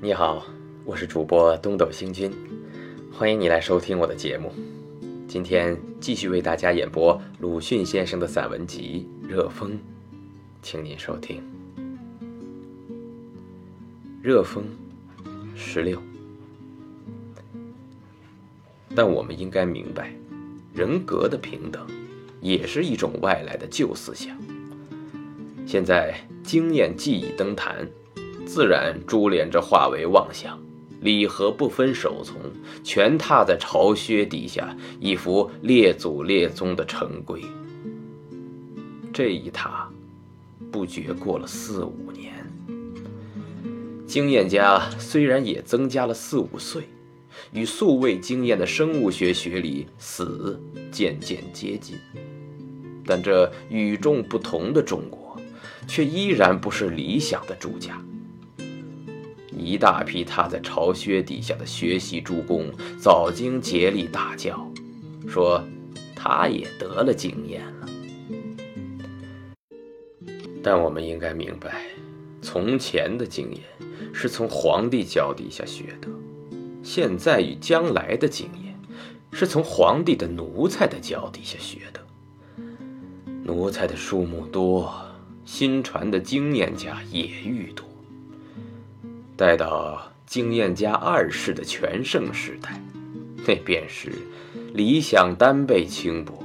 [0.00, 0.46] 你好，
[0.84, 2.30] 我是主播东斗星君，
[3.12, 4.54] 欢迎你来收听我的节目。
[5.26, 9.72] 今天继续为大家演播鲁迅先生的散文集《热风》，
[10.62, 11.42] 请您收听。
[14.22, 14.62] 热风
[15.56, 16.00] 十六，
[18.94, 20.12] 但我们应该明白，
[20.72, 21.84] 人格的平等
[22.40, 24.38] 也是一种外来的旧思想。
[25.66, 27.84] 现在经验既已登坛。
[28.48, 30.58] 自然珠帘着化为妄想，
[31.02, 32.40] 礼和不分手从，
[32.82, 37.42] 全踏在巢穴底下，一副列祖列宗的成规。
[39.12, 39.86] 这一踏，
[40.72, 42.32] 不觉过了四五年。
[44.06, 46.84] 经验家虽然也增加了四五岁，
[47.52, 50.58] 与素未经验的生物学学理死
[50.90, 51.98] 渐渐接近，
[53.04, 55.38] 但这与众不同的中国，
[55.86, 58.02] 却依然不是理想的住家。
[59.58, 64.70] 一大批踏在巢穴底下的学习诸公，早经竭力大叫，
[65.28, 65.62] 说
[66.14, 67.88] 他也得了经验了。
[70.62, 71.82] 但我们应该明白，
[72.40, 73.62] 从前的经验
[74.12, 76.08] 是从皇帝脚底下学的，
[76.82, 78.78] 现在与将来的经验
[79.32, 82.00] 是从皇帝的奴才的脚底下学的。
[83.44, 84.92] 奴才的数目多，
[85.44, 87.87] 新传的经验家也愈多。
[89.38, 92.82] 待到经验家二世的全盛时代，
[93.46, 94.10] 那便是
[94.74, 96.42] 理想单被轻薄，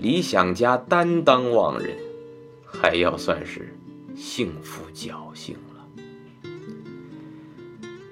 [0.00, 1.98] 理想家担当忘人，
[2.64, 3.76] 还要算是
[4.14, 6.52] 幸福侥幸了。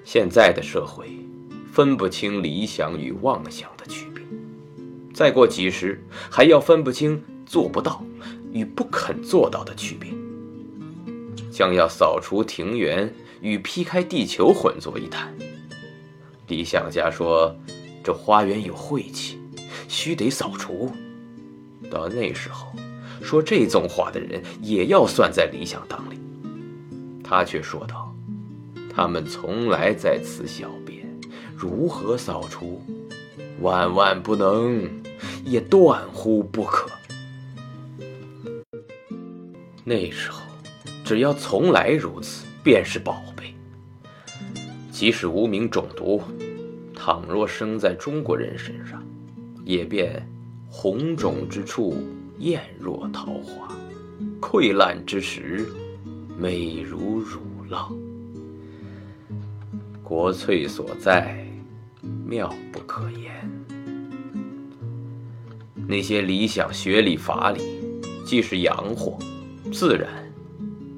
[0.03, 1.07] 现在的社会
[1.71, 4.21] 分不清理想与妄想的区别，
[5.13, 8.03] 再过几十还要分不清做不到
[8.51, 10.11] 与不肯做到的区别，
[11.55, 13.11] 将要扫除庭园。
[13.41, 15.31] 与劈开地球混作一谈。
[16.47, 17.55] 理想家说
[18.03, 19.37] ：“这花园有晦气，
[19.87, 20.91] 须得扫除。”
[21.91, 22.73] 到那时候，
[23.21, 26.17] 说这种话的人也要算在理想当里。
[27.23, 28.11] 他却说道
[28.89, 31.07] ：“他们从来在此小便，
[31.55, 32.81] 如何扫除？
[33.61, 34.89] 万万不能，
[35.43, 36.89] 也断乎不可。”
[39.85, 40.44] 那时候，
[41.05, 43.53] 只要从来如此，便是宝贝。
[44.91, 46.19] 即使无名种毒，
[46.95, 49.03] 倘若生在中国人身上，
[49.63, 50.27] 也便
[50.67, 51.95] 红肿之处
[52.39, 53.71] 艳若桃花，
[54.41, 55.69] 溃烂之时
[56.39, 57.39] 美如乳
[57.69, 57.95] 酪。
[60.01, 61.47] 国粹所在，
[62.25, 63.31] 妙不可言。
[65.87, 67.61] 那些理想学理法理，
[68.25, 69.19] 既是洋货，
[69.71, 70.09] 自然